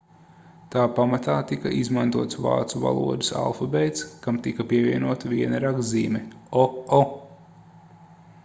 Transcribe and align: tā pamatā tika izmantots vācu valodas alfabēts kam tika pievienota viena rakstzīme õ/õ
tā 0.75 0.83
pamatā 0.99 1.33
tika 1.51 1.73
izmantots 1.79 2.39
vācu 2.45 2.81
valodas 2.85 3.29
alfabēts 3.41 4.01
kam 4.25 4.39
tika 4.49 4.65
pievienota 4.73 5.33
viena 5.35 5.61
rakstzīme 5.67 6.23
õ/õ 6.65 7.03